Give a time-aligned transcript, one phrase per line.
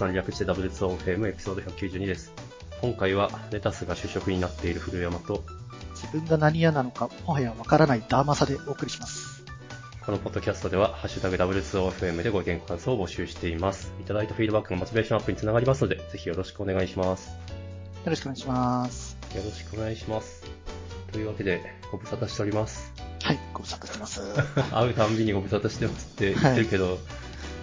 [0.00, 2.32] さん略して W2OFM エピソード192です。
[2.80, 5.44] 今回は、レタスが主食になっている古山と、
[5.94, 9.44] 自分が何屋なのか、もはやわからないダーマサでお送りします。
[10.04, 13.92] このポッドキャストでは、ハッシュタグ W2OFM でご意見ご感想を募集しています。
[14.00, 17.28] いただいたフィードバックがモチベーションアップにつながりますので、ぜひよろしくお願いします。
[17.28, 17.34] よ
[18.06, 19.18] ろしくお願いします。
[19.36, 20.44] よろしくお願いします。
[21.12, 21.60] というわけで、
[21.92, 22.92] ご無沙汰しております。
[23.22, 24.20] はい、ご無沙汰してます。
[24.72, 26.98] 会うたんびにご無沙汰してますって言ってるけど、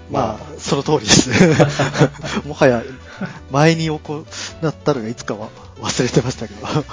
[0.09, 1.29] まあ、その通りです。
[2.47, 2.83] もはや、
[3.51, 3.99] 前に行っ
[4.83, 5.49] たのがいつかは
[5.81, 6.65] 忘れてましたけど。
[6.65, 6.83] 確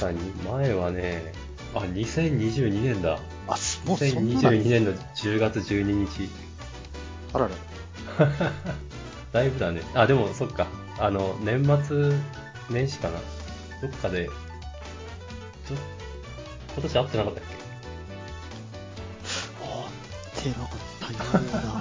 [0.00, 1.32] かに前はね、
[1.74, 3.18] あ、2022年だ。
[3.48, 6.30] あ、もうそんな2022年の10月12日。
[7.34, 7.50] あらら。
[9.32, 9.82] だいぶだね。
[9.94, 10.66] あ、でもそっか。
[10.98, 12.14] あの、年末
[12.70, 13.18] 年始かな。
[13.82, 15.76] どっかで、ちょ
[16.74, 17.56] 今年会ってなかったっけ？
[19.62, 19.88] あ
[20.38, 20.68] ってなかっ
[21.00, 21.75] たような。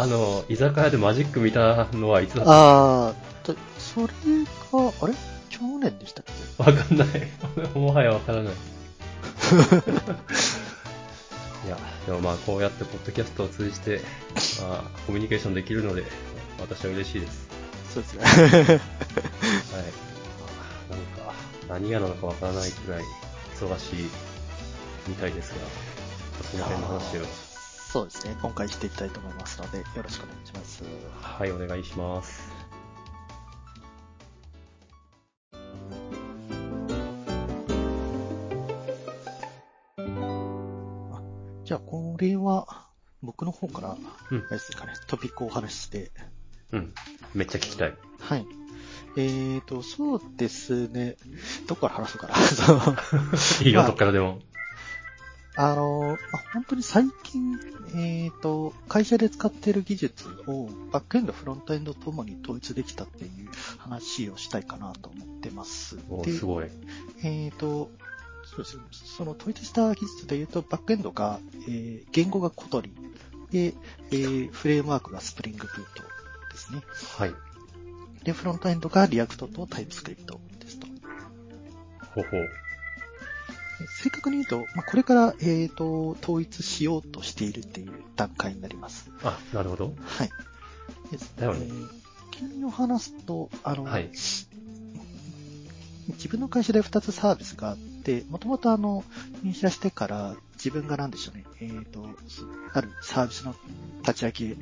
[0.00, 2.50] あの、居酒屋でマジック見たのはいつだった？
[3.08, 5.14] あー、とそれが、あれ？
[5.50, 6.24] 去年でしたっ
[6.56, 6.62] け？
[6.62, 7.08] わかんない。
[7.74, 8.54] もはやわからない。
[11.66, 14.00] いや、でもまあこうやってポッドキャストを通じて、
[14.62, 16.04] まあ、コミュニケーションできるので、
[16.60, 17.48] 私は嬉しいです。
[17.94, 18.22] そうですね。
[18.24, 18.38] はい。
[18.70, 18.82] なんか、
[21.68, 23.02] 何がなのかわからないくらい
[23.60, 24.08] 忙しい
[25.08, 25.56] みたいですが、
[26.52, 27.22] その辺の話を、
[27.90, 28.36] そうですね。
[28.42, 30.84] 今回していきたいと思いますので、よろしくお願いします。
[31.22, 32.52] はい、お願いします。
[41.64, 42.88] じゃあ、これは、
[43.22, 43.96] 僕の方から、
[44.32, 46.10] うんあれですかね、トピックをお話しして、
[46.72, 46.92] うん。
[47.32, 47.94] めっちゃ聞きたい。
[48.20, 48.46] はい。
[49.16, 51.16] えーと、そうですね。
[51.66, 52.34] どこから話そうかな。
[53.64, 54.40] いいよ、まあどっからでも。
[55.60, 57.58] あの、まあ本当に最近、
[57.96, 63.30] えーと、会社で使っている技術をバックエンド、フロントエンドともに統一できたっていう
[63.78, 65.98] 話をしたいかなと思ってます。
[66.08, 66.68] おですごい。
[67.24, 67.90] えーと、
[68.44, 68.82] そうですね。
[68.92, 72.92] その統一した技術で言うと、バックエンドが、えー言語が小鳥
[73.50, 73.74] で、
[74.12, 76.02] えーフレームワークが Spring Boot
[76.52, 76.82] ですね。
[77.18, 77.34] はい。
[78.22, 80.86] で、フロントエンドが React と TypeScript ですと。
[82.14, 82.48] ほほう。
[83.86, 89.10] 正確に言うと、まあ、これから、えーと、統一しようとしているっていう段階になります。
[89.22, 89.94] あ、なるほど。
[90.04, 90.30] はい。
[91.12, 91.98] ですだよねえー
[92.38, 94.10] 君を話すと、あの、はい。
[96.08, 99.04] 自分の会社で2つサービスがあって、もともとあの、
[99.42, 103.54] 入社してから自分がなんでしょうね、えっ、と、そあるサービスの
[104.02, 104.56] 立ち上げ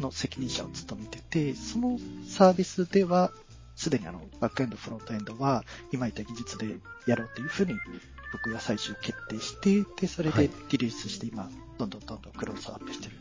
[0.00, 3.32] の責任者を務めてて、そのサービスでは、
[3.76, 7.74] すでにあの、バックエンド、フロントエンドは、今言った技術でやろうというふうに、
[8.32, 13.16] 僕が最終決定して、で、それはいでリリースして今、どんどんどんどんクローズアップしてる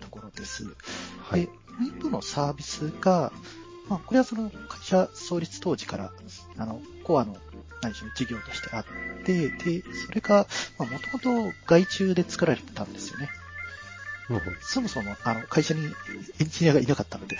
[0.00, 0.74] ところです。
[1.20, 3.32] はいで。、もう一個のサービスが、
[3.88, 6.12] まあ、これはその会社創立当時から、
[6.56, 7.36] あの、コアの、
[7.82, 8.84] 何でしょう、事業としてあっ
[9.24, 10.46] て、で、それが、
[10.78, 13.28] まあ、もともと外注で作られてたんですよね。
[14.62, 15.84] そもそも、あの、会社に
[16.40, 17.36] エンジニアがいなかったので、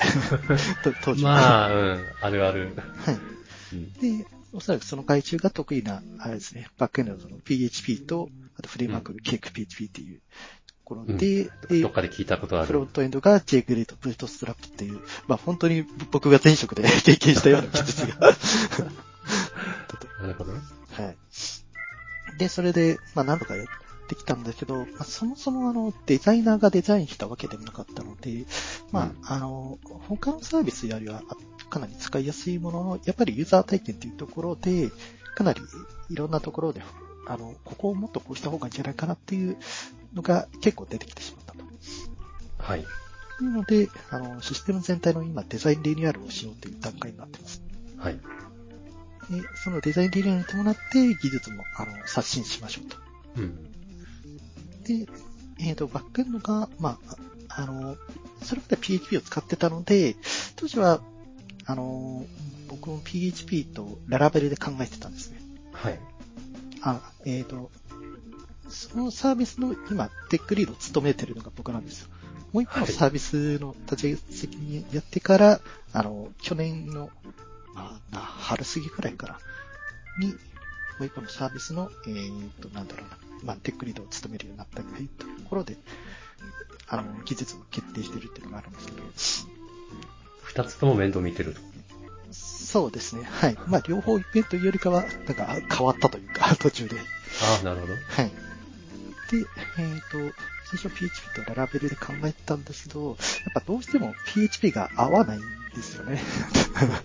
[0.82, 1.32] と 当時は。
[1.32, 2.76] まあ、うん、あるある。
[3.06, 3.18] はい。
[3.72, 3.92] うん。
[3.94, 12.66] で、おそらくその外注が得意な、あれですね、バックエンドのその PHP と、あとフレームワークの CakePHP っていうところで、でどっかで聞いたことある。
[12.66, 18.15] フロントエンドが JGrade ブートストラップっていう、まあ本当に僕が前職で 経験したような技術が。
[20.22, 20.53] なるほど。
[20.53, 20.59] は
[21.10, 22.38] い。
[22.38, 23.66] で、それで、まあ何度かやっ
[24.06, 28.44] てきたんだけど、まあそもそもあの、デザイナーがデザインしたわけでもなかったので、
[28.92, 29.78] まあ、うんあの、
[30.09, 31.37] 他のサービスよりはあ
[31.70, 34.91] かなり使いやすいものの、やっぱりユーザー体験っていうところで、
[35.34, 35.60] かなり
[36.10, 36.82] いろんなところで、
[37.26, 39.56] あの、ここをもっとこうした方がいいんじゃないかなっていう
[40.15, 41.65] のが結構出てきてしまったと。
[42.59, 42.84] はい
[43.41, 47.62] うので、あの、システム全体の今デザインリニューアルをしようという段階になってます。
[47.97, 48.15] はい。
[48.15, 48.21] で、
[49.56, 52.97] そのデザインリニューアルに伴って技術も、あの、刷新しましょうと。
[53.36, 53.72] うん。
[54.84, 55.07] で、
[55.59, 57.16] えっ、と、バックエンドが、まあ、
[57.48, 57.97] ああの、
[58.42, 60.16] それまで PHP を使ってたので、
[60.57, 61.01] 当時は、
[61.66, 62.25] あの、
[62.69, 65.41] 僕も PHP とララベルで考えてたんですね。
[65.72, 65.98] はい。
[66.83, 67.71] あ、えっ、と、
[68.69, 72.09] そのサービスの今、テックリードを務めてるのが僕なんですよ。
[72.53, 75.60] もう一個のサービスの立ち上げ責任やってから、
[75.92, 77.10] あの、去年の、
[77.75, 79.39] まあ、な春過ぎくらいから、
[80.19, 80.34] に、
[80.98, 85.76] もう一個のサービスの、えーと、なんだろうな、まあ、テックリードを務めるようになったというところで、
[86.88, 89.02] あの、技術を決定してるっていうのがあるんですけど、
[90.42, 91.60] 二つとも面倒見てると。
[92.32, 93.22] そうですね。
[93.24, 93.56] はい。
[93.68, 96.96] まあ、両方一遍というよりかは、なんか変わったというか、 途中で。
[96.98, 97.92] ああ、なるほど。
[97.94, 98.32] はい。
[99.30, 99.38] で、
[99.78, 103.16] えっ、と、最初 PHP とララベルで考えてたんですけど、やっ
[103.54, 105.41] ぱどうしても PHP が合わないん
[105.74, 106.20] ですよね。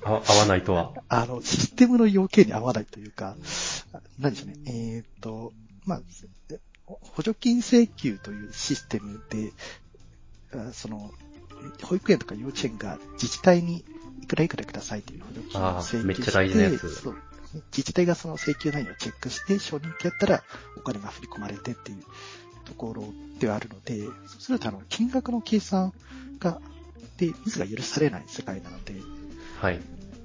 [0.03, 0.94] あ合わないとは。
[1.09, 3.36] あの、システムの要件に合わないというか、
[4.19, 4.56] 何でしょうね。
[4.66, 5.54] えーっと、
[5.86, 6.01] まあ、
[6.86, 9.54] 補助金請求というシステムで、
[10.54, 11.12] あその、
[11.83, 13.83] 保育園とか幼稚園が自治体に
[14.21, 17.16] いくらいくらくださいという補助金を請求して、めっちゃ大事なやつそう
[17.71, 20.44] 自治体がその請求内容をチェックして、承認やったら
[20.77, 22.04] お金が振り込まれてっていう
[22.65, 23.04] ところ
[23.39, 25.94] ではあるので、そうするとあの、金額の計算
[26.39, 26.62] が、
[27.18, 28.95] で、ミスが許されない世界なので、
[29.60, 29.80] はい。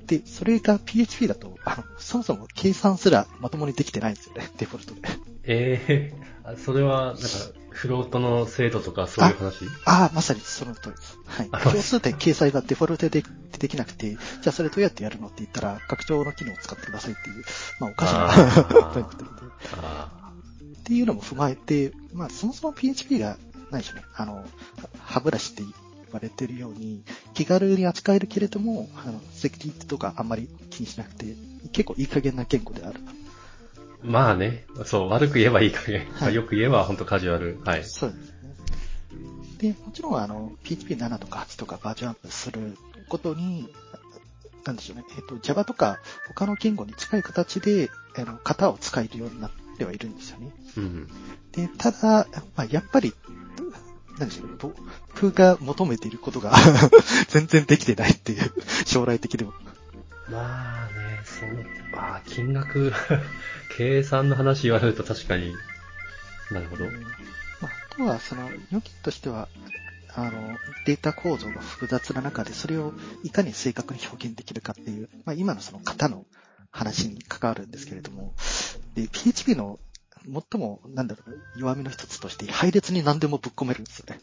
[0.07, 5.01] で、それが PHP だと、あの、そもそも計算すらまともにできてないんですよね、 デフォルトで。
[5.45, 7.23] ええあそれは、なんか、
[7.71, 9.65] フロートの精度とかそういう話？
[9.85, 11.19] ああ、まさにその通りです。
[11.27, 11.49] はい。
[11.51, 13.25] あ小数点掲載がデフォルトで
[13.59, 17.45] できなくて、じゃあそれどうやってやるのって言ったら、拡張の機能を使ってくださいっていう、
[17.81, 19.25] まあおかしなあーポイントで。
[19.83, 20.33] あ
[20.79, 23.39] っていうのも踏まえて、まあそもそも PHP が、
[23.71, 24.45] 何でしょうね、あの、
[25.01, 25.73] 歯ブラシって言
[26.13, 27.03] われてるように、
[27.35, 31.27] 気軽に扱えるけれども、あの、セキュリティとかあんまり気にしなくて、
[31.73, 33.01] 結構いい加減な言語である。
[33.01, 33.25] ー
[34.11, 36.07] まあね、そう、悪く言えばいい加減。
[36.13, 37.59] まあはいよく言えば本当カジュアル。
[37.65, 37.85] はい。
[37.85, 38.35] そうですね。
[39.59, 42.77] で、もちろん、あの、PHP7 とか8とかバージョンアップする
[43.09, 43.69] ことに、
[44.65, 45.99] なんでしょうね、えっ、と、Java とか
[46.29, 50.51] 他の言語に近い形で、あの、型を使えるようになってはいるんですよね。
[50.77, 51.09] うん。
[51.53, 52.27] で、ただ、
[52.57, 53.15] まあ、やっぱり、
[54.19, 56.53] なんでしょうね、僕が求めていることが
[57.29, 58.53] 全然できてないっていう、
[58.87, 59.53] 将来的でも。
[60.29, 61.63] まあね、その、
[62.01, 62.93] あー金額、
[63.77, 65.55] 計算の話言われると確かに、
[66.51, 66.85] なるほど。
[67.61, 69.49] まあ、あとは、その、要件としては、
[70.15, 70.57] あの、
[70.87, 72.95] データ構造が複雑な中で、それを
[73.25, 76.25] いかに正確に表現できるかっていう、まあ、今のその型の
[76.71, 78.35] 話に関わるんですけれども、
[78.95, 79.81] で、PHP の
[80.25, 84.21] 最も、なんだろう、弱みの一つとして、配列に何でもぶっ込めるんですよね。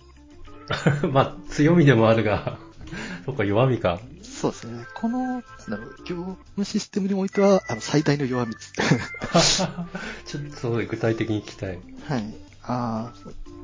[1.11, 2.57] まあ、強みでもあるが、
[3.25, 3.99] そっか、弱みか。
[4.23, 4.85] そうですね。
[4.95, 8.73] この、なんだろう、業務システムにおいては、あの、最大の弱みです。
[10.25, 11.79] ちょっと具体的に聞きたい。
[12.07, 12.33] はい。
[12.63, 13.19] ああ、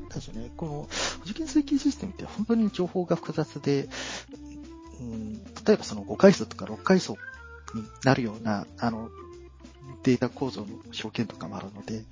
[0.08, 0.88] 確かにね、この、補
[1.26, 3.88] 助金請求システムって本当に情報が複雑で、
[5.00, 7.16] うん、例えばその5階層とか6階層
[7.74, 9.10] になるような、あの、
[10.02, 12.02] データ構造の条件とかもあるので、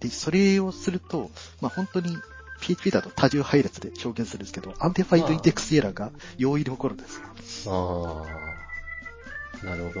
[0.00, 1.30] で、それをすると、
[1.60, 2.16] まあ本当に
[2.60, 7.72] PHP だと多重配列で表現するんですけど、 undefined index error が容易に起こるんですよ。
[7.72, 8.24] あ
[9.62, 10.00] あ、なるほ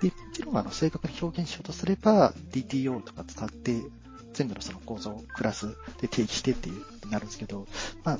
[0.00, 3.82] で、もちろんあの正確に表現しようとすれば DTO とか使って
[4.32, 7.66] 全部のその構造、クラスで定義してっていうなるんですけど、
[8.04, 8.18] まあ、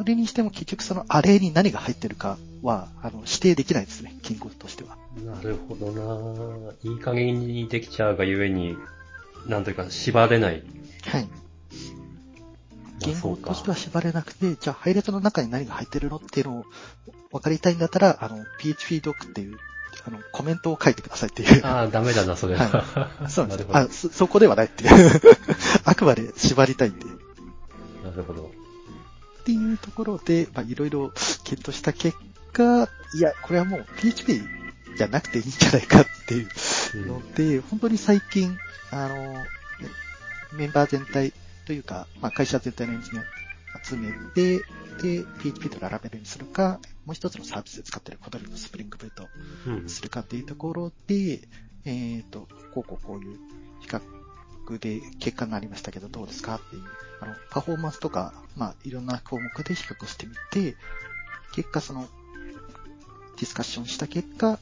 [0.00, 4.96] それにしても結局そのアレイに何が入ってるかは、あの、指定できないですね、金庫としては。
[5.22, 6.72] なるほどな。
[6.82, 8.78] いい加減にできちゃうがゆえに、
[9.46, 10.62] なんというか縛れない。
[11.04, 11.28] はい。
[13.00, 16.64] 言語としては縛れなくて、じゃあ配列の中に何が入ってるのっていうのを
[17.30, 19.58] 分かりたいんだったら、あの、PHP ドックっていう、
[20.06, 21.60] あの、コメントを書いてくださいっていう。
[21.66, 22.66] ああ、ダメだな、それは。
[22.66, 25.20] はそうなんですあそ、そこではないっていう。
[25.84, 27.04] あくまで縛りたいんで。
[28.02, 28.59] なるほど。
[29.56, 31.10] っていうところで、まあ、いろいろ
[31.44, 32.16] 検討した結
[32.52, 34.40] 果、いや、これはもう PHP
[34.96, 38.56] じゃなくていいんじゃないかっていうので、本当に最近、
[38.90, 39.34] あの、
[40.52, 41.32] メンバー全体
[41.66, 43.24] というか、まあ、会社全体のエンジニア
[43.84, 44.58] 集めて、
[45.02, 49.28] で、PHP と Laravel にするか、もう一つのサービスで使ってる Kotlin の Spring Boot
[49.66, 49.88] うん。
[49.88, 51.40] するかっていうところで、
[51.84, 53.38] えっ、と、こうこうこういう
[53.80, 54.00] 比較
[54.78, 56.82] で結果になりましたけどどうですかっていう、
[57.20, 60.76] あの、パフォーマンスとか、まあ、いろんな項目で比較してみて、
[61.52, 62.08] 結果その、
[63.36, 64.58] ディスカッションした結果、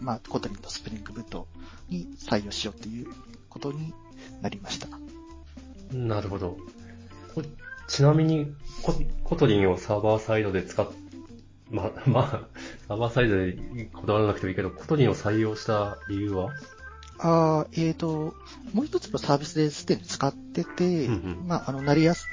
[0.00, 1.46] まあ、 Kotlin と Spring Boot
[1.88, 3.06] に採用しようっていう
[3.48, 3.94] ことに
[4.42, 4.88] なりました。
[5.92, 6.56] なるほど。
[7.88, 10.86] ちなみにコ、 Kotlin をサーバーサイドで使っ、
[11.70, 12.48] ま、まあ、
[12.86, 16.52] サーバーサイドでこだわらなくてもいいけど、 Kotlin を採用した理由は？
[17.18, 18.34] ああ、えーと、
[18.72, 22.26] もう一つのサービスですでに使ってて、うんうんまあ、あの、なりやす、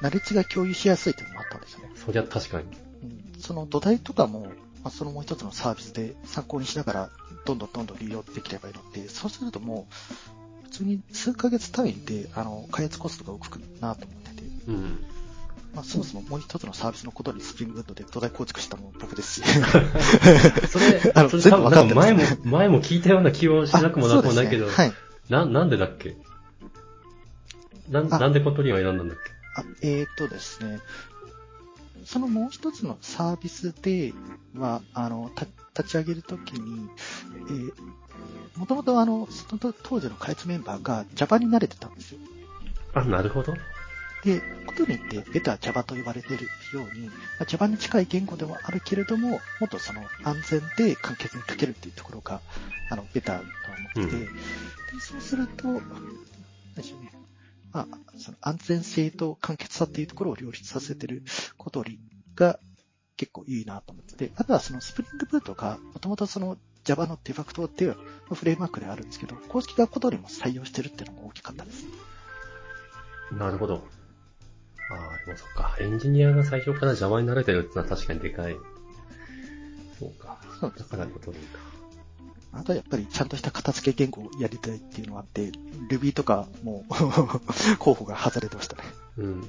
[0.00, 1.90] ナレッジが共有しやすいっていうのもあったんですよね。
[1.94, 2.64] そりゃ確かに。
[2.64, 4.46] うんその土台とかも、
[4.82, 7.10] まあ、そのもう一つのサービスで参考にしながら、
[7.44, 15.04] どんどんどんどん利用できればいいので、そうするともう、普通に数ヶ月単位で、あの、開発コストが浮くなと思ってて、うん。
[15.76, 19.44] まあ、そもそももう一つのサービスの Kotlin Spring Boot で土台構築したのも僕ですし。
[20.70, 24.94] それ、あのそれ分なんかってます前も、前も聞いたような気もしなくもなくもないけど、あそうですね
[25.28, 25.46] はい。
[25.46, 26.16] な、なんでだっけ？
[27.90, 29.18] な、あなんで Kotlin を選んだんだっ
[29.56, 30.80] あえーとですね、
[32.06, 34.14] そのもう一つのサービスで
[34.56, 36.88] は、あの、た立ち上げるときに、
[37.50, 37.72] えー、
[38.58, 42.20] もともとあの、その当時の開発メンバーが Java に慣れてたんですよ。
[42.94, 43.52] けあ、なるほど。
[44.26, 52.40] で、 Kotlin って better Java と言われているように、まあ、Java に近い言語ではあるけれども、もっとその安全で簡潔に書けるっていうところが、
[52.90, 53.44] あの、 better と
[53.94, 54.40] 思ってて、うんで
[55.00, 55.80] そうすると、
[56.74, 57.12] でしょうね。
[57.72, 61.22] まあ、その安全性と簡潔さっていうところを両立させてる
[61.56, 61.98] Kotlin
[62.34, 62.58] が
[63.16, 67.96] 結構いいなと思ってて、あとはその Spring Boot が、もともとその Java のデファクトっていう
[68.32, 71.86] フレームワークであるんですけど、公式が Kotlin も採用してるっていうのも大きかったです。
[73.30, 73.95] なるほど。
[74.90, 75.76] ああ、でもそっか。
[75.80, 78.56] エンジニアが最初から Java に慣れてるってのは確かにでかい。
[79.98, 80.38] そうか。
[80.60, 81.58] そうだから Kotlin でいいか。
[82.52, 85.50] あとはやっぱりちゃんとした型付け言語をやりたいっていうのがあって、
[85.90, 86.94] Ruby とかもう
[87.78, 88.82] 候補が外れてましたね。
[89.18, 89.44] うん。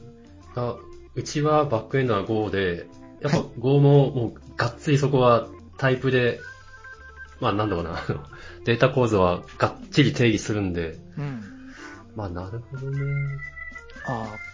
[0.56, 0.76] あ
[1.16, 2.88] うちはバックエンドは Go で、
[3.22, 6.40] やっぱはい Go ももうがっつりそこはタイプで、
[7.40, 8.02] まあなんだろうな、
[8.66, 11.44] データ構造はがっちり定義するんで、うん。
[12.16, 13.00] まあなるほどね。
[14.06, 14.47] ああ、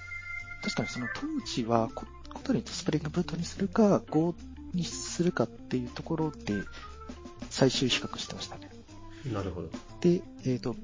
[0.64, 4.34] 確かにその当時はココトリンとスプリングブートにするか、Go
[4.74, 6.64] にするかっていうところで
[7.50, 8.70] 最終比較してましたね。
[9.32, 9.70] なるほど。
[10.02, 10.76] で、えっ、と、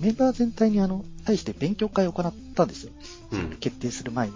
[0.00, 2.92] メンバー全体にあの、対して勉強会を行ったんですよ。
[3.32, 3.56] うん。
[3.60, 4.34] 決定する前に。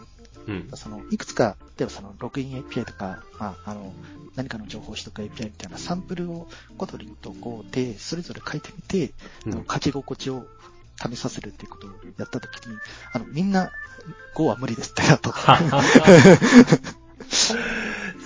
[0.48, 0.70] うん。
[0.74, 3.92] その、いくつか、例えばその、ログイン API とか、まあ、あの、
[4.36, 9.12] 何かの情報取得 API みたいなサンプルをコトリンと Go で、それぞれ書いてみて、
[9.46, 10.46] うん書き心地を
[10.98, 12.76] 試させるっていうことをやったときに、
[13.12, 13.70] あの、みんな、
[14.34, 15.32] Go は無理ですってなった。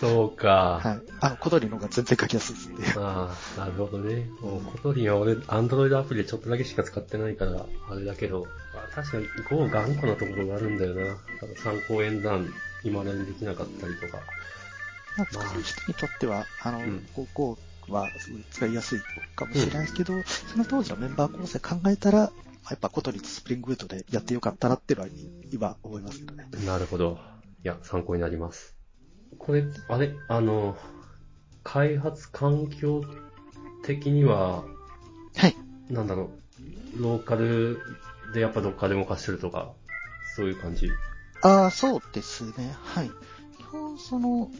[0.01, 0.81] そうか。
[0.83, 1.03] はい。
[1.21, 2.85] あの、 Kotlin の方が全然書きやすいですんで。
[2.97, 4.29] ああ、なるほどね。
[4.41, 11.17] もう Kotlin は俺、 Android アプリでちょっとだけしか使ってないから、あれだけど、まあ、確かに Go 頑固なところがあるんだよな。
[11.63, 12.53] 三項演算、
[12.83, 14.19] 未だにできなかったりとか。
[15.17, 17.07] まあ、使う人にとっては、あの、うん
[17.89, 18.09] は
[18.51, 19.01] 使いやすい
[19.35, 22.31] かもしれないですけど、その当時のメンバー構成考えたら、
[22.71, 25.11] やっぱ Kotlin と Spring Boot でやってよかったなっていうのは
[25.53, 26.49] 今思いますけどね。
[26.65, 27.19] なるほど。
[27.65, 28.77] いや、参考になります。
[29.39, 30.77] これ、あれ、あの、
[31.65, 33.03] 開発環境
[33.85, 34.65] 的には、
[35.37, 35.57] はい。
[35.91, 36.31] なんだろ
[36.99, 37.81] う、ローカル
[38.35, 39.73] でやっぱどっかで動かしてるとか、
[40.37, 40.89] そういう感じ？
[41.43, 42.75] ああ、そうですね。
[42.83, 43.11] はい。
[43.59, 44.51] 基本、その、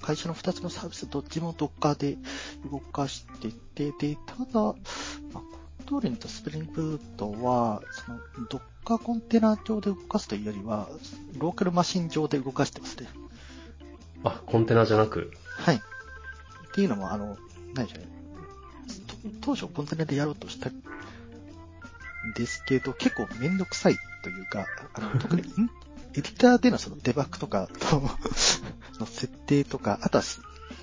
[0.00, 2.16] 会社の2つのサービス、どっちもどっかで
[2.70, 4.44] 動かしてて、で、ただ、
[5.32, 8.18] まあ、 Kotlin と Spring Boot は、その、
[8.48, 10.88] ドッカーコンテナ上で動かすというよりは、
[11.38, 13.08] ローカルマシン上で動かしてますね。
[14.24, 15.32] あ、コンテナじゃなく？
[15.58, 15.76] はい。
[15.76, 15.80] っ
[16.72, 17.36] ていうのも、あの、
[17.74, 18.08] 何でしょうね。
[19.06, 20.74] と当初コンテナでやろうとしたん
[22.36, 25.44] ですけど、結構めんどくさいというか、あの 特にん？
[26.12, 28.02] エディターでのそのデバッグとかと
[28.98, 30.24] の設定とか、あとは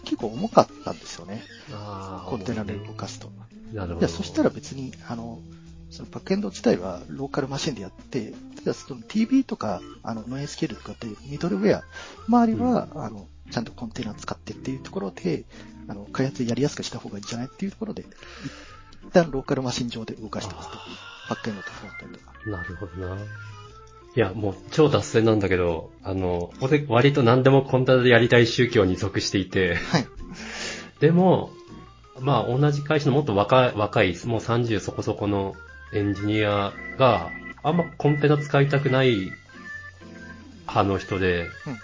[0.08, 1.44] 結構重かったんですよね。
[1.74, 3.30] あコンテナで動かすと。
[3.74, 4.08] なるほど。
[4.08, 5.40] そしたら別に、あの、
[5.92, 11.84] そのバックエンド自体はローカルマシンでやって、ただその TV とか、あの、ノイスケールとかっていうミドルウェア
[12.28, 15.44] 周りは、あの、ちゃんとコンテナ使ってっていうところで、
[15.90, 18.06] あの、開発やりやすくした方がいいんじゃないっていうところで、
[19.04, 20.78] 一旦ローカルマシン上で動かしてますと。
[21.30, 22.58] バックエンドとフロントエンドが。
[22.60, 23.22] なるほどな。
[24.18, 30.08] いや、もう超脱線なんだけど、あの、俺割と何でもコンテナでやりたい宗教に属していて、はい。
[31.00, 31.52] でも、
[32.20, 35.54] まあ同じ会社のもっと若い、若い、もう30そこそこの
[35.94, 37.30] エンジニアが、
[37.62, 39.32] あんまコンテナ使いたくない
[40.62, 41.78] 派の人で、うん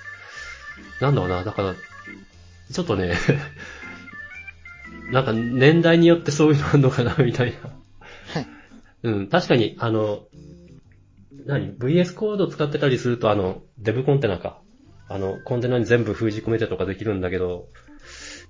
[1.02, 1.75] なんだろうな、だから、
[2.72, 3.13] ちょっとね、
[5.12, 7.70] なんか年代によってそういうのあるのかな、みたいな。
[8.34, 8.48] はい。
[9.04, 10.24] うん、確かに、あの、
[11.46, 14.60] 何 ?VS コード使ってたりすると、あの、デブコンテナか。
[15.10, 17.68] あの、コンテナに全部封じ込めてとかできるんだけど、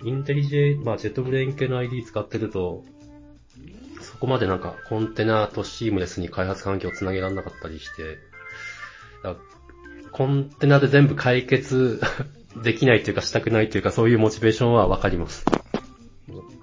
[0.03, 2.83] インテリジェ、まあ、ジェットブレイン系の ID 使ってると、
[4.01, 8.17] そこまでなんか、コンテナとシームレスに開発環境をつなげられなかったりして、
[10.11, 11.99] コンテナで全部解決
[12.61, 15.43] できないというかしたくないというか、そういうモチベーションはわかります。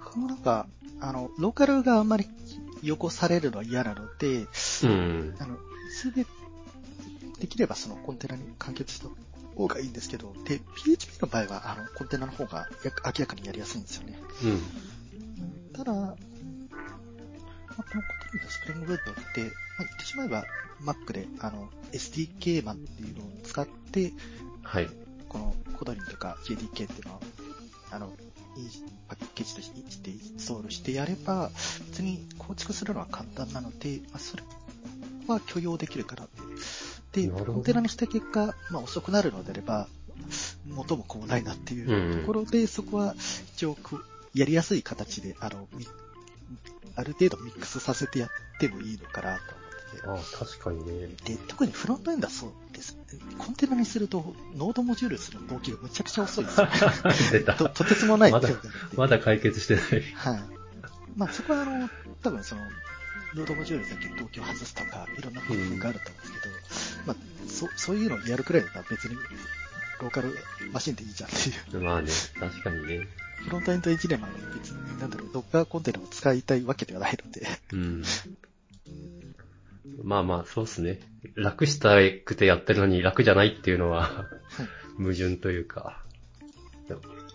[0.05, 0.67] このなんか、
[1.01, 2.29] あの、ローカルがあんまり
[2.85, 4.47] 汚されるのは嫌なので、
[4.85, 5.35] うん。
[5.39, 5.57] あの、
[6.01, 6.25] すべ、
[7.39, 9.09] できればそのコンテナに完結した
[9.55, 14.19] 方がいいんですけど、で、PHP の場合は、あの、コンテナの方がや明らかにやりやすいんですよね。
[14.45, 15.73] うん。
[15.75, 16.17] ただ、まあ、こ
[17.77, 20.45] の Kotlin と Spring Boot って、まあ、言ってしまえば
[20.83, 24.13] Mac であの SDK マンっていうのを使って、
[24.63, 24.89] はい。
[25.29, 27.21] この Kotlin とか JDK っていうのを、
[27.91, 28.11] あの、
[28.57, 28.71] イン
[29.07, 31.51] パッケージとしてインストールしてやれば、
[31.91, 34.43] 別に構築するのは簡単なので、まあ、それ
[35.33, 36.29] は許容できるかなっ
[37.13, 37.31] ていう。
[37.31, 39.89] で、なるほどコンテナにした結果、まあ、遅くなるのであれば、
[40.69, 43.15] 元も子もないなっていうところで、そこは
[43.55, 43.77] 一応
[44.35, 45.87] やりやすい形で、あの、み
[46.97, 49.43] ある程度ミックスさせてやってもいいのかなと
[50.09, 51.09] 思ってあ確かにね。
[51.25, 52.97] で、特にフロントエンドはそうです。
[53.39, 56.69] コンテナにすると、ノードモジュールする動機がむちゃくちゃ遅いですよ。
[57.33, 57.55] 出た。
[57.55, 58.49] ととてつもないまだ
[58.97, 60.03] まだ解決してない。
[60.15, 60.43] はい。
[61.17, 61.89] まあそこはあの、
[62.23, 62.63] 多分その、
[63.35, 67.17] ノードモジュールだけ動機を外すとか、いろんな工夫があると思うんですけど、まあ
[67.49, 69.17] そ、そういうのをやるくらいだったら別に、
[70.01, 70.37] ローカル
[70.73, 71.83] マシンでいいじゃんっていう。
[71.83, 73.07] まあね、確かにね。
[73.45, 78.03] フロントエンドエンジニアも別に、なんだろう、ドッカーコンテナを使いたいわけではないので、うん。
[80.03, 81.01] まあまあ、そうっすね。
[81.37, 84.27] 楽したくてやってるのに楽じゃないっていうのは、は
[84.99, 85.03] い。
[85.03, 86.03] 矛盾というか。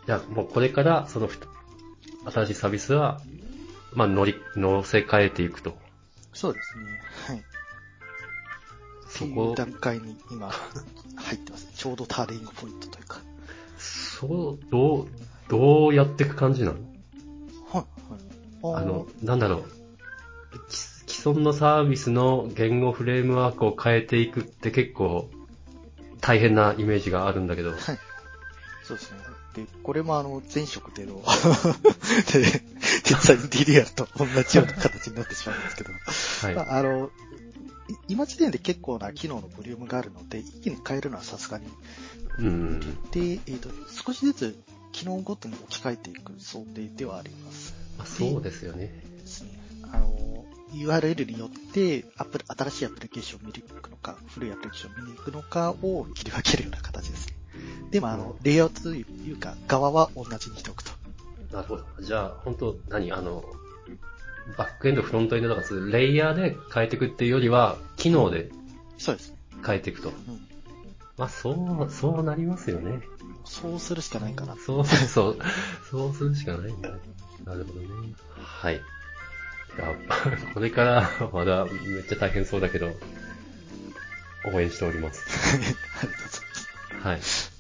[0.06, 1.30] じゃあ、もうこれから、その
[2.26, 3.22] 新しいサービスは、
[3.94, 5.78] まあ乗り、乗せ替えていくと。
[6.36, 6.84] そうですね。
[7.28, 7.44] はい。
[9.08, 10.50] そこう、段階に今、
[11.16, 11.68] 入ってます。
[11.74, 13.22] ちょうどターニングポイントというか。
[13.78, 15.08] そう、どう、
[15.48, 16.78] どうやっていく感じなの？
[17.72, 17.86] は
[18.64, 18.84] い、はい。
[18.84, 19.64] あの、なんだろう。
[20.70, 20.78] き
[21.14, 25.30] 既存のサービスの言語フレームワークを変えていくって結構
[26.20, 27.72] 大変なイメージがあるんだけど。
[27.72, 27.80] はい。
[28.84, 29.18] そうですね。
[29.56, 31.22] で、これもあの、前職での、
[32.34, 32.62] で、
[33.06, 35.92] 実際に DDR と同じような形になってしまうんですけど、
[36.42, 36.56] はい。
[36.56, 37.12] まあ、あの、
[37.88, 41.68] い今時点で結構な機能のボリュームがあるので、一気に変えるのはさすがに。
[42.40, 42.80] うん。
[43.12, 43.70] で、えっ、と、
[44.06, 44.60] 少しずつ
[44.92, 47.76] 機能ごとに置き換えていく想定ではあります。
[47.98, 48.92] まあそうですよね。
[49.20, 49.50] ですね。
[49.92, 57.36] あの、URL によってアプリ、新しいアプリケーションを見に行くのか、古いアプリケーションを見に行くのかを切り分けるような形ですね。
[57.92, 60.92] でも、あの、レイアウトというか、側は同じにしておくと。
[61.56, 61.86] なるほど。
[62.02, 63.14] じゃあ、本当何？
[63.14, 63.46] あの、
[64.58, 68.52] バックエンド、フロントエンドとかレイヤーで変えていくっていうよりは、機能で
[68.98, 69.38] そうですね。
[69.66, 70.10] 変えていくと。
[70.10, 70.16] うん。
[71.18, 73.02] まあ、そう、そうなりますよね。
[73.46, 74.56] そうするしかないかな。
[74.58, 75.38] そうそうそう。
[75.90, 77.00] そうするしかないんだね。
[77.46, 77.88] なるほどね。
[78.36, 78.76] はい。
[78.76, 78.80] い
[79.80, 79.96] や、
[80.54, 82.92] これからまだめっちゃ大変そうだけど、
[84.54, 85.24] 応援しております。
[85.54, 85.80] ありがとう
[87.00, 87.48] ございます。
[87.48, 87.55] はい。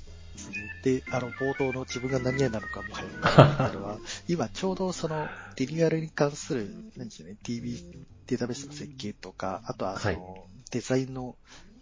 [0.85, 3.97] で、あの、冒頭の自分が何々なのかもはや、あれは、
[4.29, 11.35] 今ちょうどその、リニューアルに関する、何でしょうね、DB、データベースの設計とか、あとはその、デザインの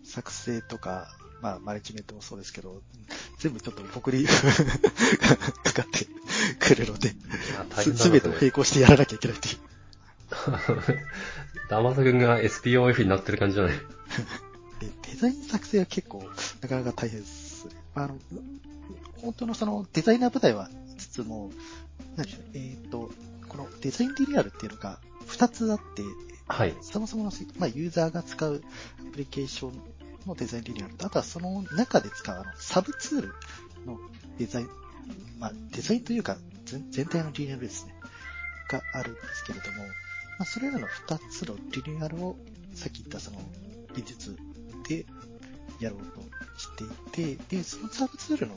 [0.05, 1.09] 作成とか、
[1.41, 2.81] まあ、マネジメントもそうですけど、
[3.39, 6.07] 全部ちょっと僕に かかって
[6.59, 7.13] くるので、
[7.83, 9.57] すべてを並行してやらなきゃいけないっていう。
[11.69, 13.83] ダマサ君が SPOF になってる感じじゃないで、
[15.11, 16.23] デザイン作成は結構、
[16.61, 17.42] なかなか大変ですね。
[17.95, 18.17] あの、
[19.21, 21.51] 本当のそのデザイナー部隊はつつも、
[22.15, 23.11] 何でしょう、えっ、と、
[23.47, 26.03] このデザインリニューアルっていうのが2つあって、
[26.47, 26.75] はい。
[26.81, 28.61] そもそもの、まあ、ユーザーが使う
[28.99, 29.81] アプリケーション
[30.27, 33.27] のデザインリニューアルと、あとはその中で使うあのサブツール
[33.85, 33.97] の
[34.37, 34.69] デザイン、
[35.39, 37.95] まあ、デザインというか全全体のリニューアルですね、
[38.67, 39.91] があるんですけれども、ま
[40.39, 42.35] あ、それらの2つのリニューアルを
[42.73, 43.39] さっき言ったその
[43.95, 44.37] 技術
[44.87, 45.05] で
[45.79, 46.21] やろうと
[46.57, 48.55] していて、で、そのサブツールの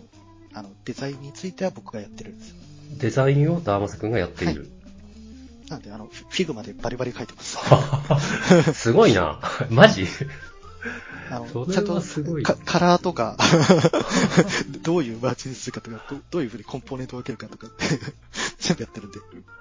[0.55, 2.57] あのデザインについては僕がやってるんですよ。
[2.99, 4.71] デザインをダーマサ君がやっている。
[5.69, 7.59] なんで、あの、 Figma でバリバリ書いてます。
[8.73, 9.41] すごいな。
[9.69, 10.07] マジ？
[11.31, 13.37] あの、ちゃんとはすごいかカラーとか、
[14.83, 17.67] どういうマーチにするかとか、どどういうふうにコンポーネントを分けるかとか、
[18.61, 19.19] 全部やってるんで。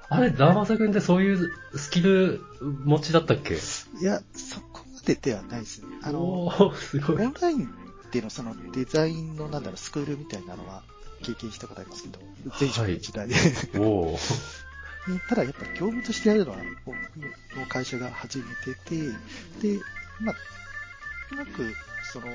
[0.07, 3.55] あれ、ダーマサ君ってそういうスキル持ちだったっけ？
[3.55, 3.57] い
[4.03, 5.87] や、そこまでではないですね。
[6.03, 7.25] あの、すごい。
[7.25, 7.67] オンライン
[8.15, 10.83] でのそのデザインのなんだろう、スクールみたいなのは
[11.21, 12.19] 経験したことありますけど、
[12.59, 13.35] 前職の時代で。
[13.77, 15.19] おー。
[15.29, 16.95] ただやっぱり業務としてやるのは僕
[17.59, 18.97] の会社が始めてて、
[19.61, 19.79] で、
[20.19, 20.35] まあ、
[21.31, 21.75] うまく、
[22.11, 22.27] その、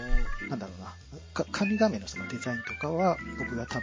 [0.48, 0.94] なんだろうな、
[1.32, 3.82] か管理画面のそのデザインとかは僕が担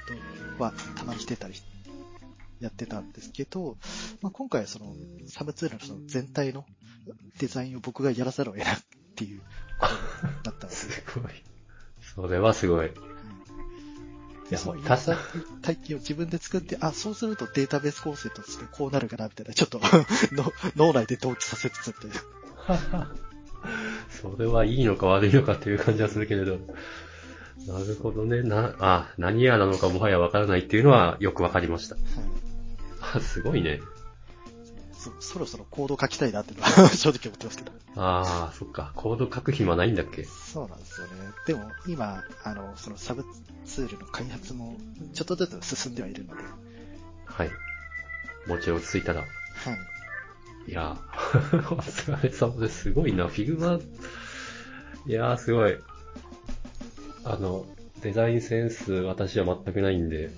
[0.57, 1.55] 当はたまにしてたり
[2.59, 3.77] やってたんですけど、
[4.21, 4.95] まあ、今回はその
[5.27, 6.63] サブツールのその全体の
[7.39, 8.79] デザインを僕がやらざるを得ないっ
[9.15, 9.41] ていう
[9.79, 9.87] こ
[10.21, 11.56] とになったので、 すごい。
[12.17, 12.87] それはすごい。
[12.87, 12.89] い
[14.49, 19.79] やそのユたーザー体系を自分で作って、あ、そうするとデータベース構成としてこうなるかな、みたいな、ちょっと
[20.35, 22.13] の脳内で同期させつつっていう。
[24.09, 26.59] それはいいのか悪いのかっていう感じはするけれど。
[27.67, 28.41] なるほどね。
[28.41, 31.95] な、あ、何やなのかもはやわからないっていうのはよくわかりました。
[31.95, 32.03] はい
[32.99, 33.79] あ、すごいね。
[35.19, 37.71] そそろそろコード書きたいなっていうのは 正直思ってますけど。
[37.95, 38.91] ああ、そっか。
[38.95, 40.23] コード書く暇ないんだっけ？
[40.25, 41.13] そうなんですよね。
[41.45, 43.25] でも今、あの、そのサブ
[43.65, 44.75] ツールの開発も
[45.13, 46.43] ちょっとずつ進んではいるので、
[47.25, 47.49] はい。
[48.47, 49.21] もうちょい落ち着いたら。
[49.21, 50.71] はい。
[50.71, 52.81] いやー、 お疲れ様です。
[52.83, 53.27] すごいな。
[53.27, 53.79] Figma、
[55.05, 55.77] いやー、すごい。
[57.23, 57.65] あの、
[58.01, 60.29] デザインセンス、私は全くないんで。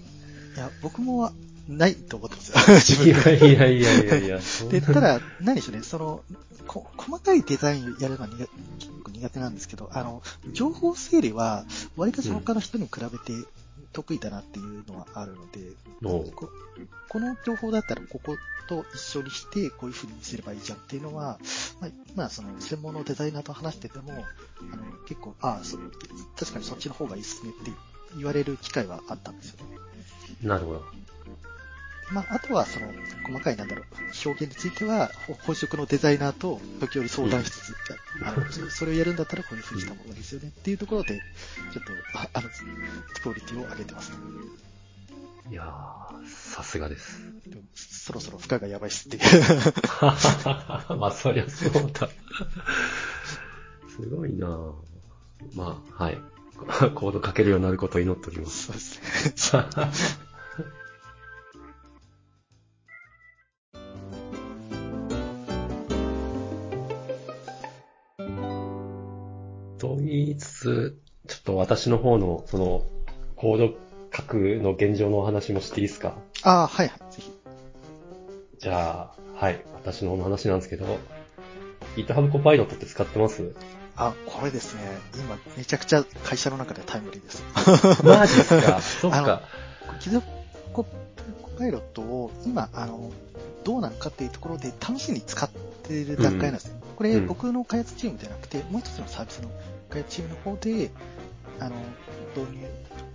[0.55, 1.32] いや、僕も
[1.69, 2.58] ないと思ってますよ。
[2.82, 3.10] 自い。
[3.10, 6.23] やいやいやいやで、ただ、何でしょうね、その、
[6.67, 8.49] こ細かいデザインをやるのは苦結
[9.03, 13.47] 構苦手なんですけど、あの、情報整理は、割かし他の人に比べて
[13.93, 15.60] 得意だなっていうのはあるので、
[16.01, 16.49] こ
[17.08, 18.36] この情報だったらここ
[18.67, 21.39] と一緒にして、こういう風にすればいいじゃんっていうのは、
[21.82, 24.25] まあ、まあ、その、専門のデザイナーと話してても、
[24.71, 25.62] あの、結構、ああ、
[26.38, 27.71] 確かにそっちの方がいいっすねって
[28.15, 29.77] 言われる機会はあったんですよね。
[30.43, 30.86] なるほど。
[32.11, 32.87] まあ、あとはその
[33.23, 33.85] 細かいなんだろう、
[34.25, 37.75] 表現については、ほ本職のデザイナーと時折相談しつつ、
[38.23, 41.19] あのそそれをやるんだったらこういう風にした方がいいですよねっていうところで、
[41.73, 42.49] ちょっと、ああの、
[43.21, 44.17] クオリティを上げてますね。
[45.51, 47.21] いやー、さすがです。
[47.75, 49.23] そろそろ負荷がやばいっすっていう。
[50.97, 52.09] まあ、そりゃそうだ。
[53.89, 54.73] すごいなぁ
[55.55, 56.21] まあ、はい。
[56.93, 58.65] コード書けるようになることを祈っております。
[58.65, 58.81] そうで
[59.37, 59.63] すね。
[70.59, 72.83] つつ、ちょっと私の方の、その、
[73.35, 73.73] コード
[74.15, 76.15] 書くの現状のお話もしていいですか？
[76.43, 77.31] ああ、はいはい、ぜひ。
[78.59, 79.63] じゃあ、はい。
[79.75, 80.85] 私の方の話なんですけど、
[81.95, 83.55] GitHub Copilot って使ってます？
[83.95, 84.81] あ、これですね、
[85.15, 87.43] 今めちゃくちゃ会社の中でタイムリーです。
[88.05, 88.81] マジですか？
[88.81, 89.41] そっか。
[90.01, 90.21] キズ
[90.73, 93.11] ココパイロットを今、あの、
[93.63, 95.49] どうなのかっていうところで試しに使っ
[95.83, 96.81] ている段階なんですね。
[96.95, 99.49] これ、うん僕の開発チームじゃなくて、もう一つのサービスの
[99.89, 100.91] 開発チームの方で、
[101.60, 101.75] あの、
[102.36, 102.65] 導入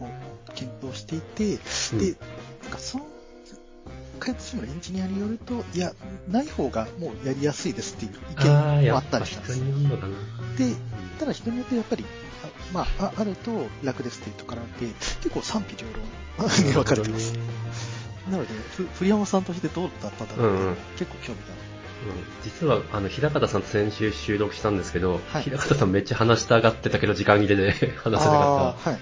[0.01, 0.09] を
[0.55, 1.59] 検討していて、
[1.93, 2.17] うんで、
[2.63, 3.07] なんかその、
[4.21, 5.93] 開発チームのエンジニアによると、いや、
[6.29, 9.61] ない方がもうやりやすいですっていう意見もあったりしたんです。
[10.59, 10.75] で、
[11.19, 12.05] ただ人によってやっぱり、
[12.45, 15.87] あまあ、ああると楽ですっていうところがあって、結構賛否両
[16.39, 17.35] 論 に分かれてます。
[18.31, 21.74] なので、ふ栗山さんとしてどうだったんだろうって結構興味がある。
[22.05, 28.99] うん実は、あの、平方さんと先週収録したんですけど、はい平方さんめっちゃ話したがってたけど、時間切れで 話せなかったはい。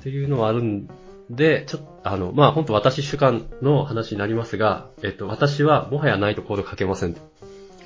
[0.00, 0.88] っていうのはあるん
[1.30, 7.16] で、ちょっと、あの、まあ、本当私主観の話になりますが、えっと、私はもはやないとコード書けません。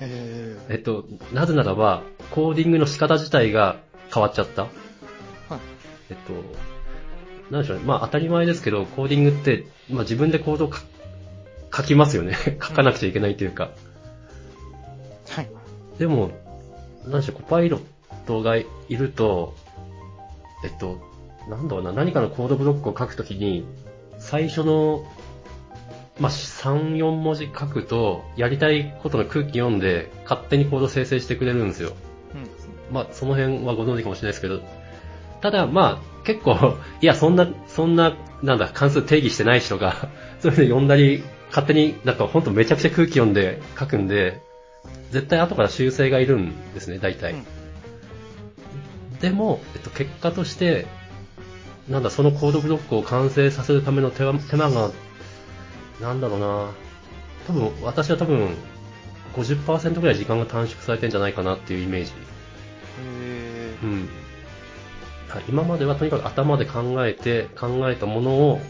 [0.01, 3.77] ええっと、なぜならば、コーディングの仕方自体が
[4.13, 4.63] 変わっちゃった。
[4.63, 4.73] はい
[6.11, 6.33] えっと、
[7.51, 7.85] なんでしょうね。
[7.85, 10.81] まあ、当たり前ですけど、コーディングって、まあ、自分でコードを書
[11.75, 12.37] 書きますよね。
[12.63, 13.71] 書かなくちゃいけないというか。
[15.29, 15.51] ー、はい。
[15.99, 16.31] でも、
[17.05, 17.81] なんでしょう、コパイロッ
[18.27, 19.55] トがいると、
[20.65, 21.01] えっと、
[21.49, 23.67] なんだろうな、何かのコードブロックを書くときに、
[24.19, 25.07] 最初の、
[26.21, 31.93] まあ、3、4文字書くと、やりたいことの空気読んで、勝手にコード生成してくれるんですよ。
[32.35, 32.95] うん。
[32.95, 34.61] まあ、その辺はご存知かもしれないですけど、
[35.41, 40.09] ただ、まあ、結構、いや、そんな、そんな、なんだ、関数定義してない人が、
[40.41, 44.43] そういうの読んだり、勝手になんかほんとめちゃくちゃ空気読んで書くんで、
[45.11, 47.33] 絶対後から修正がいるんですね、大体。
[47.33, 47.47] うん
[49.21, 50.87] でも、えっと、結果として、
[51.89, 54.91] なんだ、そのコードブロックを完成させるための手間手間が、
[56.01, 56.71] なんだろうな
[57.47, 58.51] 多分、私は多分、
[59.35, 62.13] 50%ぐらい時間が短縮されてんじゃないかなっていうイメージ。
[63.01, 64.09] えうん。
[65.29, 68.61] はい今まではとにかく頭で考えて、考えたものを、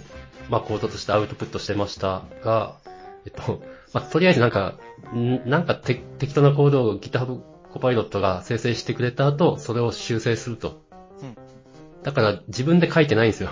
[0.48, 2.76] まあ、コードとしてアウトプットしてましたが、
[3.26, 4.74] えっと、まあ、とりあえずなんか、
[5.14, 7.40] んなんかて適当なコードを GitHub
[7.72, 10.82] コパイロットが生成してくれた後、それを修正すると。
[11.22, 11.36] うん
[12.02, 13.50] だから自分で書いてないんですよ。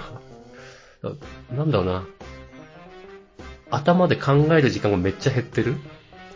[1.52, 2.06] なんだろうな。
[3.70, 5.76] 頭で考える時間がめっちゃ減ってる。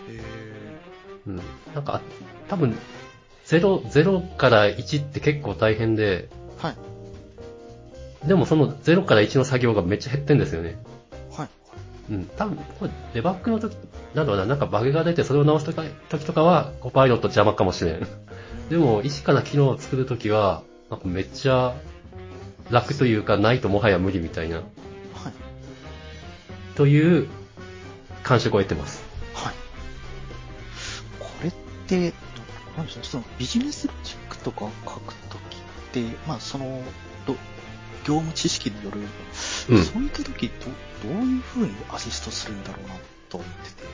[0.09, 0.21] え
[1.29, 1.37] うん。
[1.75, 2.01] なんか、
[2.49, 2.77] 多分、
[3.47, 6.75] 0、0から1って結構大変で、ー、は
[8.25, 8.29] い。
[8.29, 10.79] でもその0から1の作業がめっちゃ減ってんですよね。
[12.11, 12.17] はい。
[12.17, 12.25] うん。
[12.37, 13.77] 多分、これデバッグの時、
[14.15, 15.77] なんだろうな、なんかバグが出てそれを直す時
[16.09, 18.07] 時とかは、コパイロット邪魔かもしれん。
[18.69, 21.75] でも、一から機能を作るときは、なんかめっちゃ
[22.71, 24.65] 楽というか、ないともはや無理みたいな、はい。
[26.77, 27.29] という
[28.23, 29.03] 感触を得てます。
[29.35, 29.55] はい。
[31.19, 31.53] これっ
[31.87, 32.17] て、ど
[32.77, 35.59] なんでしょう、そのビジネスロジックとかを書くときっ
[35.93, 36.71] て、まあその、ど
[38.11, 39.01] 業務知識による、
[39.71, 40.53] うんそういったときど、
[41.09, 42.95] どういうふうにアシストするんだろうな
[43.29, 43.89] と思ってて。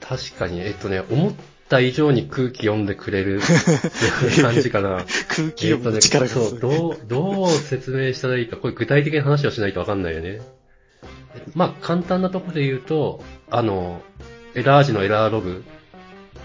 [0.00, 1.32] 確かに、えっとね、思っ
[1.68, 3.40] た以上に空気読んでくれる
[4.40, 5.04] 感じかな。
[5.28, 6.28] 空気読むえっとね力が。
[6.28, 10.40] そう、どう、どう説明したらいいか、これ具体的な話をしないとわかんないよね。
[11.54, 14.00] まあ、簡単なところで言うと、あの、
[14.54, 15.64] エラー時のエラーログ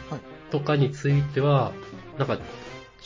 [0.10, 0.20] はい
[0.52, 1.72] とかについては、
[2.18, 2.40] なんか、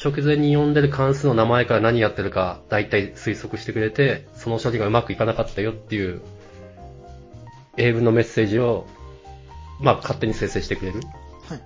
[0.04, 6.22] 直前に読んでる関数の名前から何やってるか、大体推測してくれて、その処理がうまくいかなかったよっていう
[7.78, 8.86] 英文のメッセージを、
[9.80, 11.02] まあ、勝手に生成してくれる。
[11.48, 11.62] はい。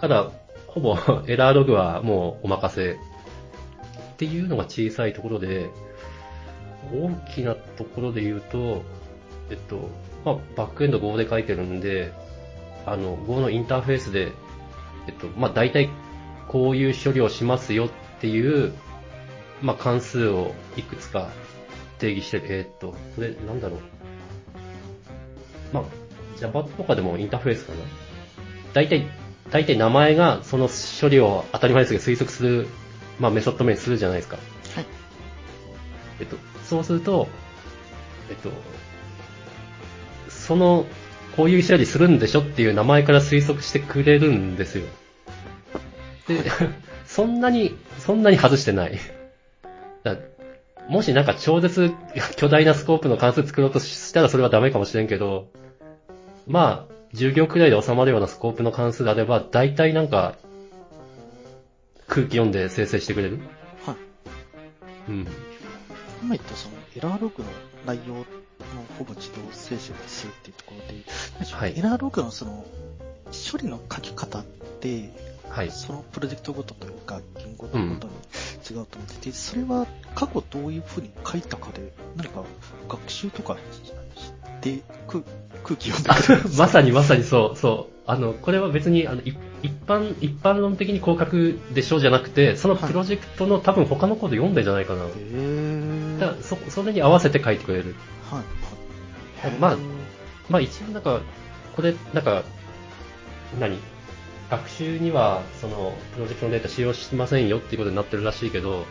[0.00, 0.30] ただ、
[0.68, 2.96] ほぼ エラーログはもうお任せっ
[4.18, 5.70] ていうのが小さいところで、
[6.92, 8.82] 大きなところで言うと、
[9.50, 9.88] えっと、
[10.24, 12.12] まあ、バックエンド Go で書いてるんで、
[12.86, 14.32] あの、Go のインターフェースで、
[15.08, 15.88] えっと、まあ、大体
[16.48, 18.72] こういう処理をしますよっていう、
[19.62, 21.30] まあ、関数をいくつか
[21.98, 22.44] 定義してる。
[22.48, 23.80] えーっと、これなんだろう。
[25.72, 25.84] まあ、
[26.38, 27.78] Java とかでもインターフェースかな。
[28.72, 29.06] 大体、
[29.50, 32.68] 大体名前がその処理を当たり前ですけど推測する、
[33.18, 34.36] まあ、メソッド名にするじゃないですか。
[34.74, 34.86] はい。
[36.20, 37.28] えっと、そうすると、
[38.30, 38.50] えっと、
[40.28, 40.86] その、
[41.36, 44.86] こういう処理するんでしょっていう名前から推測してくれるんですよ。
[46.28, 46.42] で、
[47.06, 48.98] そんなに、そんなに外してない。
[50.02, 50.16] だ
[50.88, 51.92] もしなんか超絶
[52.36, 55.48] 巨大なスコープの関数作ろうとしたらそれはダメかもしれんけど、
[56.46, 60.34] まあ、10行くらいで収まるようなスコープの関数であれば、大体なんか、
[62.06, 63.40] 空気読んで生成してくれる？
[63.86, 63.96] はい。
[65.08, 65.26] うん。
[66.22, 67.48] 今言ったそのエラーログの
[67.86, 68.24] 内容の
[68.98, 72.64] ほぼ自動生成するっていうところで、はいエラーログのその
[73.52, 74.44] 処理の書き方っ
[74.80, 75.10] て、
[75.54, 75.70] はい。
[75.70, 78.08] そのプロジェクトごとというか、言語ごとに違うと
[78.74, 79.86] 思ってて、それは
[80.16, 82.42] 過去どういうふうに書いたかで、何か
[82.88, 83.56] 学習とか
[84.16, 85.22] して空
[85.62, 87.94] 空気読んでるまさにまさにそう、そう。
[88.04, 95.04] あの、これは別に、あの、い一般、一般論的にこう書くでしょうじゃなくて、そのプロジェクトの多分他のコード読んでんじゃないかな。
[95.04, 97.94] へーだからそ、それに合わせて書いてくれる。
[98.28, 98.42] は
[99.44, 99.48] い。
[99.48, 99.58] はい。
[99.58, 99.76] まあ
[100.50, 101.20] まあ一応なんか、
[101.76, 102.42] これ、なんか、
[103.60, 103.78] 何？
[104.50, 108.84] 学習には、その、プロジェクトのデータ使用しませんよっていうことになってるらしいけど、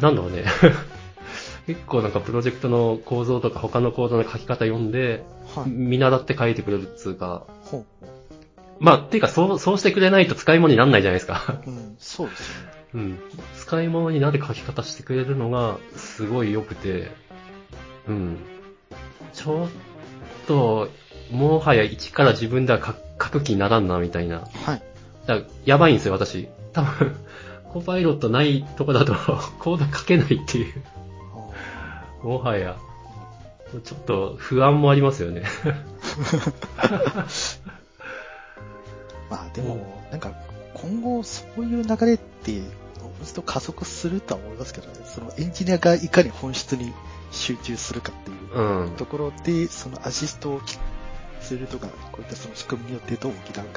[0.00, 0.44] なんだろうね。
[1.66, 5.24] 結構なんかプロジェクトの構造とか他のコードの書き方読んで、
[5.54, 5.68] はい。
[5.68, 7.46] 見習って書いてくれるっつうか。
[8.78, 11.60] まあ、っていうか、そう、そうしてくれないと使い物にならないじゃないですか。
[11.66, 12.76] うん、そうですよね。
[12.94, 13.18] うん。
[13.56, 17.10] 使い物になる書き方してくれるのが、すごい良くて、
[18.06, 18.36] うん。
[19.32, 19.68] ちょっ
[20.46, 20.88] と、
[21.30, 24.48] もはや一から自分では書書く気にならんな、みたいな。
[24.64, 24.82] はい。
[25.26, 26.48] だやばいんですよ、私。
[26.72, 27.16] 多分、
[27.72, 29.14] コパイロットないとこだと、
[29.58, 30.82] コード書けないっていう。
[31.34, 32.76] あもはや、
[33.84, 35.42] ちょっと不安もありますよね。
[35.64, 37.58] ー
[39.28, 40.32] まあでも、なんか、
[40.74, 42.60] 今後そういう流れって、
[43.22, 46.92] ずと加速するとは思いますけどね、そのエンジニアがいかに本質に
[47.32, 48.90] 集中するかっていううん。
[48.96, 50.60] ところで、そのアシストを
[51.46, 53.72] するとか、こういったその仕組みによってどう補うかっていう。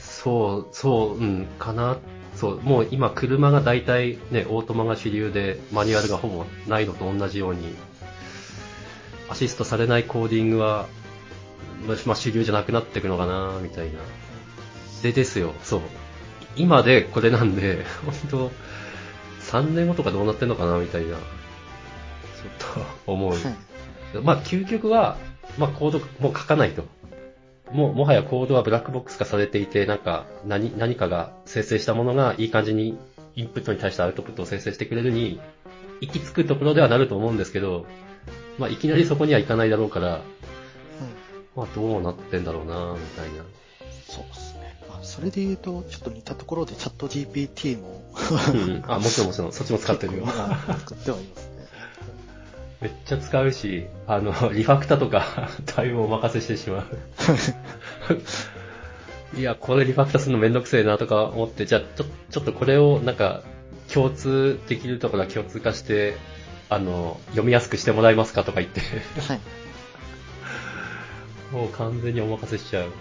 [0.00, 1.98] そう、そう、うん、かな。
[2.36, 7.74] そう、もう今車が大体ね、オートマが主流で、マニュアルがほぼないのと同じように、
[9.28, 10.86] アシストされないコーディングは、
[12.06, 13.98] まあ、主流じゃなくなっていくのかな、みたいな。
[15.02, 15.80] でですよ、そう。
[16.56, 18.50] 今でこれなんで、本当
[19.40, 21.08] 3年後とかどうなってんのかな、みたいな。
[21.08, 21.20] ちょっ
[23.06, 23.30] と思う。
[23.32, 23.40] はい。
[24.22, 25.16] まあ、究極は、
[25.56, 26.84] まあ、コードもう書かないと。
[27.72, 32.98] もう、もはやコードはブラックボックス化されていて、なんか、何、何かが生成したものがいい感じに
[33.36, 35.40] インプットに対してアウトプットを生成してくれるに、
[36.00, 37.86] 行き着くところではなると思うんですけど、
[38.58, 40.22] まあ、いきなりそこにはいかないだろうから、うん。
[41.56, 43.44] まあ、どうなってんだろうな、みたいな。
[44.06, 44.80] そうですね。
[44.88, 48.02] まあ、それで言うと、ちょっと似たところでチャット GPT も
[48.54, 48.84] うん。
[48.86, 50.26] あ、もちろんもちろん、そっちも使ってるよ。
[50.26, 51.57] 使ってはいますね。
[52.80, 56.86] めっちゃ使うし、あの、 リファクタとか、 だいぶお任せしてしまう。
[59.38, 63.42] いや、これリファクタするのめんどくせえなとか思って、じゃあ、ちょ、ちょっとこれをなんか、
[63.92, 66.16] 共通できるところは共通化して、
[66.70, 69.40] あの、読みやすくしてもらえますかとか言って、はい。
[71.52, 72.92] もう完全にお任せしちゃう。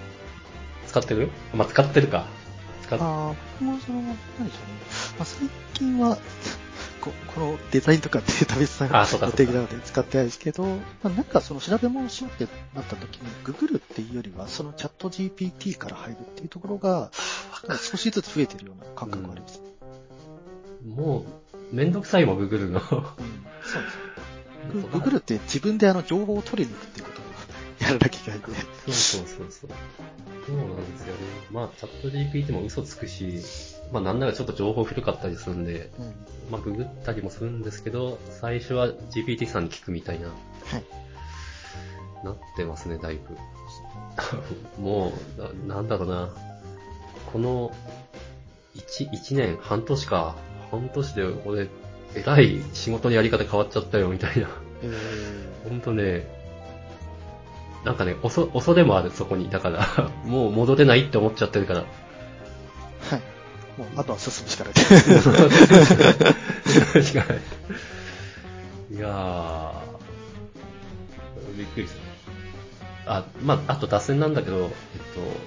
[0.88, 1.30] 使ってる？
[1.54, 2.26] まあ、使ってるか。
[2.84, 4.54] 使っああ、僕もその、何でしょうね。
[5.18, 6.18] まあ、最近は、
[7.08, 17.12] ここのデザインとかデータベースさんの定義なので使ってないですけど、まあ、なんかその調べ物をしようってなった時に、ググるっていうよりは、そのチャット GPT から入るっていうところが、
[17.92, 19.62] 少しずつ増えてるような感覚があります。
[20.86, 21.26] も
[21.72, 22.80] う、めんどくさいもん、ググるの。
[22.80, 23.22] うん、そうです
[24.74, 24.82] ね。
[24.82, 27.27] グググルって自分であの情報を取りに行くっていうことを
[27.80, 28.48] やらなきゃいけないんで。
[28.48, 29.70] そうそうそうそう。
[30.48, 31.22] そうなんですよね。
[31.52, 33.42] まあ、チャット GPT も嘘つくし、
[33.92, 36.16] まあ、なんならちょっと情報古かったりするんで、うん。
[36.52, 40.34] まあ、ググったりもするんですけど、最初は GPT さんに聞くみたいな、は
[40.78, 40.84] い。
[42.24, 43.38] なってますね、だいぶ。
[44.82, 46.30] もうな、なんだろうな。
[47.32, 47.76] この、
[48.76, 50.36] 1、一年、半年か。
[50.72, 51.70] 半年で俺、
[52.16, 54.48] えらい仕事のやり方変わっちゃったよ、みたいな。
[54.84, 56.37] えほんとね、
[57.88, 59.50] なんかね、遅、遅でもある、そこに。
[59.50, 59.88] だから、
[60.28, 61.80] もう戻れないって思っちゃってるから。
[61.80, 61.90] はい。
[63.80, 64.74] もう、あとは進むしかない。
[67.02, 67.40] しかない。
[68.94, 69.72] いやー、
[71.58, 71.94] びっくりし
[73.06, 73.20] た。
[73.20, 74.74] あ、まあ、あと脱線なんだけど、えっと、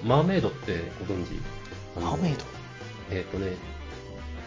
[0.03, 1.39] マーメイドってご存知？
[2.01, 2.43] マーメイド？
[3.11, 3.51] えっとね、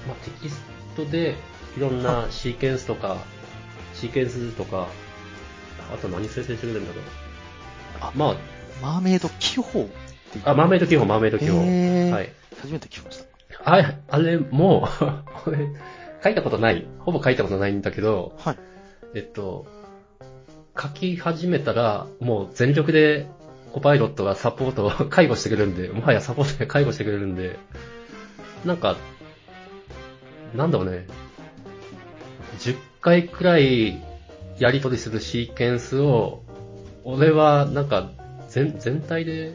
[0.09, 0.61] まあ、テキス
[0.97, 1.37] トで
[1.77, 3.19] いろんなシーケンスとか、
[3.95, 4.89] シーケンスとか、
[5.95, 7.05] あと何生成してくれるんだろう。
[8.09, 8.37] あまあ、
[8.83, 9.71] マーメイド気泡っ
[10.33, 10.43] ていう。
[10.45, 11.59] あ、マーメイド記号、マーメイド記号。
[11.59, 12.33] へーはい。
[12.61, 13.25] 初めて聞きました。
[13.65, 14.89] あれ、あれも、
[15.45, 15.59] これ、
[16.23, 16.87] 書いたことない。
[17.01, 18.59] ほぼ書いたことないんだけど、はい。
[19.15, 19.67] えっと、
[20.81, 23.27] 書き始めたら、もう全力で
[23.73, 27.59] コパイロットがサポートを 介護してくれるんで、もはやサポートで介護してくれるんで、
[28.65, 28.97] なんか、
[30.55, 31.07] なんだろうね、
[32.61, 34.01] 10回くらい
[34.59, 36.44] やり取りするシーケンスを、
[37.05, 38.11] 俺はなんか
[38.49, 39.53] 全全体で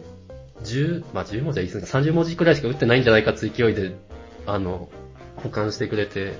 [0.63, 3.95] 10、まあ10文字は言い過ぎか、30文字くらいしか打ってないんじゃないかって勢いで、
[4.45, 4.89] あの、
[5.37, 6.33] 保管してくれて、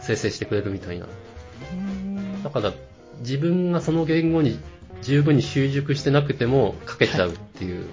[0.00, 1.06] 生成してくれるみたいな。
[2.42, 2.72] だから、
[3.20, 4.58] 自分がその言語に
[5.02, 7.86] 十分に習熟してなくても書けちゃうっていう。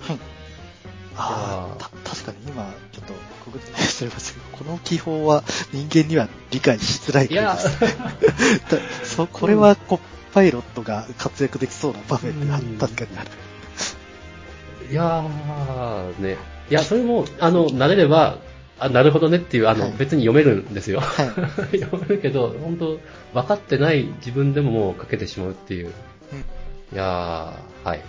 [0.00, 0.18] はい。
[1.16, 3.12] あいあ、た、確かに今、ちょっと、
[3.44, 7.94] ここでしてましたけど、この記法は人間には理解しづらいいやですね。
[8.70, 13.30] だ そ、これは、こう、パイロットが活躍できそうな場面って確かにある。
[14.90, 16.36] いやー、ね。
[16.70, 18.38] いや、それも、あの、慣れれば、
[18.78, 21.00] あ、なるほどねっていう、あの、はい別に読めるんですよ。
[21.00, 21.28] はい。
[21.80, 22.98] 読めるけど、本当
[23.34, 25.92] 分かってない自分でももう書けてしまうっていう。
[26.32, 26.44] うん
[26.90, 27.98] いやー、はい。
[27.98, 28.02] へ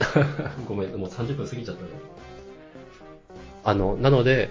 [0.66, 1.88] ごめん、もう30分過ぎちゃったね。
[3.64, 4.48] あの、なので、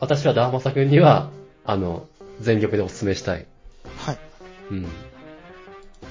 [0.00, 1.28] 私はダーマサ君には、
[1.66, 2.06] あの、
[2.40, 3.46] 全力でお勧めしたい。
[3.84, 4.18] ーはい。
[4.70, 4.86] うん。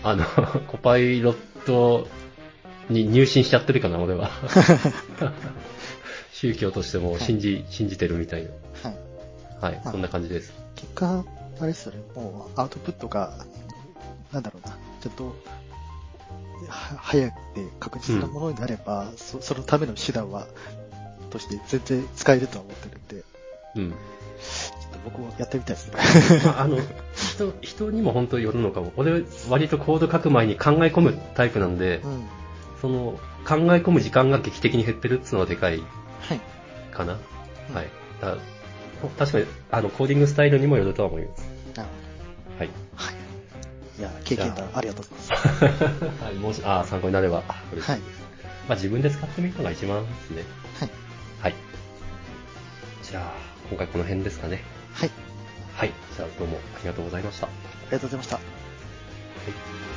[0.03, 0.25] あの、
[0.67, 1.35] コパイロッ
[1.65, 2.07] ト
[2.89, 4.31] に入信しちゃってるかな、俺は。
[6.33, 8.51] 宗教としても信じ、信じてるみたいはい。
[9.61, 9.67] な。
[9.67, 10.53] はい、そんな感じです。
[10.75, 11.23] 結果、
[11.59, 13.45] あれですよね、もうアウトプットが、
[14.31, 15.35] なんだろうな、ちょっと、
[16.67, 20.47] は早くて確実なものになれば、そそのための手段は、
[21.29, 23.23] として全然使えるとは思ってるんで、
[23.75, 23.95] うん。
[25.03, 26.41] 僕もやってみたいですね。
[26.45, 26.77] まあ、あの、
[27.15, 28.93] 人、人にも本当によるのかも。
[28.97, 32.27] 俺、割とコード書く前に考え込むタイプなんでう、ん。
[32.81, 36.39] その、考え込む時間が劇的に減ってるっていうのはでかいはい。
[36.91, 37.13] かな。
[37.69, 37.87] うんはい。
[38.21, 38.37] だ
[39.17, 41.43] 確かに、あの、コーディングスタイルにもよるとは思います。
[41.75, 41.89] なる
[42.59, 42.67] はい。
[42.67, 43.03] ほど。
[43.05, 43.15] はい。
[43.99, 46.05] いや、経験談ありがとうございます。
[46.23, 47.91] はい、もし、あー参考になれば嬉しいです。
[47.91, 47.99] はい。
[48.67, 50.43] まあ自分で使ってみるのが一番ですね。
[50.79, 50.89] はい。
[51.41, 51.55] はい。
[53.01, 53.33] じゃあ、
[53.69, 54.63] 今回この辺ですかね。
[55.75, 55.89] はい。
[55.89, 55.93] はい。
[56.15, 57.47] じゃあどうもありがとうございました。
[57.47, 57.49] あ
[57.85, 58.35] りがとうございました。
[58.35, 59.90] はい